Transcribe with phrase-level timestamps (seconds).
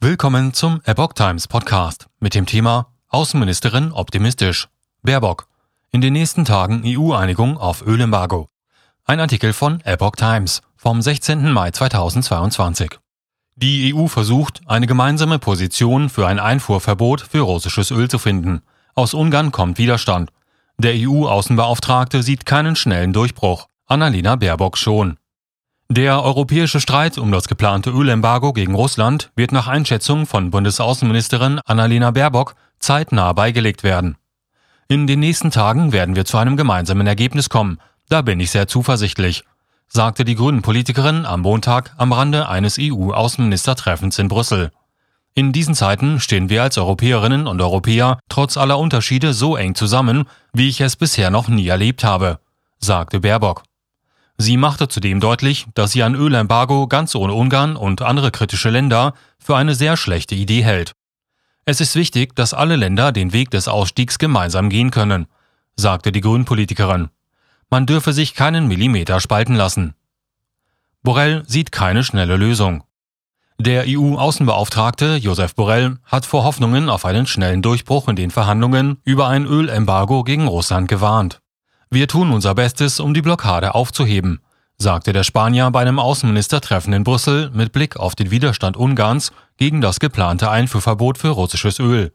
[0.00, 4.68] Willkommen zum Epoch Times Podcast mit dem Thema Außenministerin optimistisch.
[5.02, 5.48] Baerbock.
[5.90, 8.46] In den nächsten Tagen EU-Einigung auf Ölembargo.
[9.04, 11.50] Ein Artikel von Epoch Times vom 16.
[11.50, 12.96] Mai 2022.
[13.56, 18.62] Die EU versucht, eine gemeinsame Position für ein Einfuhrverbot für russisches Öl zu finden.
[18.94, 20.30] Aus Ungarn kommt Widerstand.
[20.78, 23.66] Der EU-Außenbeauftragte sieht keinen schnellen Durchbruch.
[23.86, 25.18] Annalena Baerbock schon.
[25.90, 32.10] Der europäische Streit um das geplante Ölembargo gegen Russland wird nach Einschätzung von Bundesaußenministerin Annalena
[32.10, 34.18] Baerbock zeitnah beigelegt werden.
[34.88, 37.78] In den nächsten Tagen werden wir zu einem gemeinsamen Ergebnis kommen,
[38.10, 39.44] da bin ich sehr zuversichtlich,
[39.88, 44.72] sagte die Grünen-Politikerin am Montag am Rande eines EU-Außenministertreffens in Brüssel.
[45.32, 50.28] In diesen Zeiten stehen wir als Europäerinnen und Europäer trotz aller Unterschiede so eng zusammen,
[50.52, 52.40] wie ich es bisher noch nie erlebt habe,
[52.78, 53.62] sagte Baerbock.
[54.40, 59.14] Sie machte zudem deutlich, dass sie ein Ölembargo ganz ohne Ungarn und andere kritische Länder
[59.38, 60.92] für eine sehr schlechte Idee hält.
[61.64, 65.26] Es ist wichtig, dass alle Länder den Weg des Ausstiegs gemeinsam gehen können,
[65.76, 67.08] sagte die Grünpolitikerin.
[67.68, 69.94] Man dürfe sich keinen Millimeter spalten lassen.
[71.02, 72.84] Borrell sieht keine schnelle Lösung.
[73.58, 79.26] Der EU-Außenbeauftragte Josef Borrell hat vor Hoffnungen auf einen schnellen Durchbruch in den Verhandlungen über
[79.26, 81.40] ein Ölembargo gegen Russland gewarnt.
[81.90, 84.40] Wir tun unser Bestes, um die Blockade aufzuheben,
[84.76, 89.80] sagte der Spanier bei einem Außenministertreffen in Brüssel mit Blick auf den Widerstand Ungarns gegen
[89.80, 92.12] das geplante Einfuhrverbot für russisches Öl.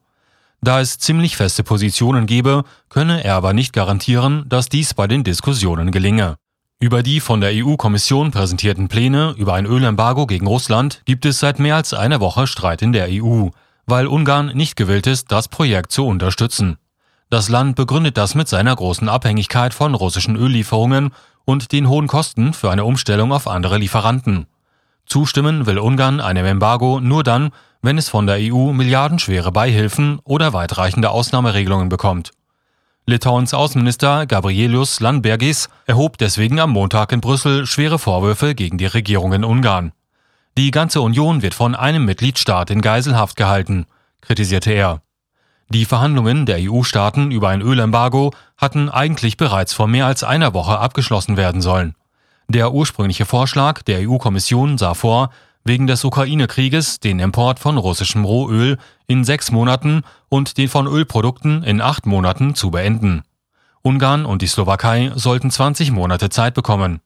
[0.61, 5.23] Da es ziemlich feste Positionen gebe, könne er aber nicht garantieren, dass dies bei den
[5.23, 6.35] Diskussionen gelinge.
[6.79, 11.57] Über die von der EU-Kommission präsentierten Pläne über ein Ölembargo gegen Russland gibt es seit
[11.57, 13.49] mehr als einer Woche Streit in der EU,
[13.85, 16.77] weil Ungarn nicht gewillt ist, das Projekt zu unterstützen.
[17.33, 21.09] Das Land begründet das mit seiner großen Abhängigkeit von russischen Öllieferungen
[21.45, 24.45] und den hohen Kosten für eine Umstellung auf andere Lieferanten.
[25.07, 27.49] Zustimmen will Ungarn einem Embargo nur dann,
[27.81, 32.33] wenn es von der EU milliardenschwere Beihilfen oder weitreichende Ausnahmeregelungen bekommt.
[33.07, 39.33] Litauens Außenminister Gabrielius Landsbergis erhob deswegen am Montag in Brüssel schwere Vorwürfe gegen die Regierung
[39.33, 39.91] in Ungarn.
[40.55, 43.87] Die ganze Union wird von einem Mitgliedstaat in Geiselhaft gehalten,
[44.21, 45.01] kritisierte er.
[45.73, 50.77] Die Verhandlungen der EU-Staaten über ein Ölembargo hatten eigentlich bereits vor mehr als einer Woche
[50.77, 51.95] abgeschlossen werden sollen.
[52.47, 55.31] Der ursprüngliche Vorschlag der EU-Kommission sah vor,
[55.63, 61.63] wegen des Ukraine-Krieges den Import von russischem Rohöl in sechs Monaten und den von Ölprodukten
[61.63, 63.23] in acht Monaten zu beenden.
[63.81, 66.99] Ungarn und die Slowakei sollten 20 Monate Zeit bekommen.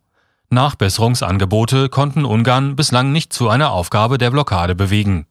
[0.49, 5.25] Nachbesserungsangebote konnten Ungarn bislang nicht zu einer Aufgabe der Blockade bewegen.